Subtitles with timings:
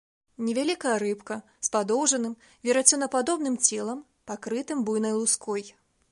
[0.45, 1.35] Невялікая рыбка
[1.67, 2.33] з падоўжаным,
[2.69, 3.99] верацёнападобным целам,
[4.31, 5.63] пакрытым буйнай луской.